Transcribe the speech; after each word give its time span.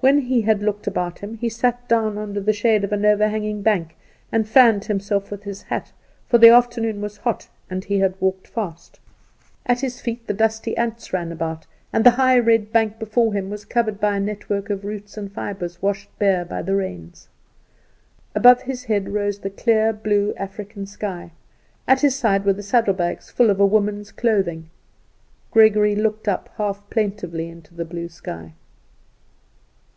When 0.00 0.18
he 0.18 0.42
had 0.42 0.62
looked 0.62 0.86
about 0.86 1.20
him 1.20 1.38
he 1.38 1.48
sat 1.48 1.88
down 1.88 2.18
under 2.18 2.38
the 2.38 2.52
shade 2.52 2.84
of 2.84 2.92
an 2.92 3.06
overhanging 3.06 3.62
bank 3.62 3.96
and 4.30 4.46
fanned 4.46 4.84
himself 4.84 5.30
with 5.30 5.44
his 5.44 5.62
hat, 5.62 5.92
for 6.28 6.36
the 6.36 6.50
afternoon 6.50 7.00
was 7.00 7.16
hot, 7.16 7.48
and 7.70 7.82
he 7.82 8.00
had 8.00 8.12
walked 8.20 8.46
fast. 8.46 9.00
At 9.64 9.80
his 9.80 10.02
feet 10.02 10.26
the 10.26 10.34
dusty 10.34 10.76
ants 10.76 11.14
ran 11.14 11.32
about, 11.32 11.66
and 11.90 12.04
the 12.04 12.10
high 12.10 12.38
red 12.38 12.70
bank 12.70 12.98
before 12.98 13.32
him 13.32 13.48
was 13.48 13.64
covered 13.64 13.98
by 13.98 14.16
a 14.16 14.20
network 14.20 14.68
of 14.68 14.84
roots 14.84 15.16
and 15.16 15.32
fibres 15.32 15.80
washed 15.80 16.10
bare 16.18 16.44
by 16.44 16.60
the 16.60 16.74
rains. 16.76 17.30
Above 18.34 18.60
his 18.64 18.84
head 18.84 19.08
rose 19.08 19.38
the 19.38 19.48
clear 19.48 19.94
blue 19.94 20.34
African 20.36 20.84
sky; 20.84 21.32
at 21.88 22.02
his 22.02 22.14
side 22.14 22.44
were 22.44 22.52
the 22.52 22.62
saddlebags 22.62 23.30
full 23.30 23.48
of 23.48 23.58
women's 23.58 24.12
clothing. 24.12 24.68
Gregory 25.50 25.94
looked 25.96 26.28
up 26.28 26.50
half 26.58 26.82
plaintively 26.90 27.48
into 27.48 27.72
the 27.72 27.86
blue 27.86 28.10
sky. 28.10 28.52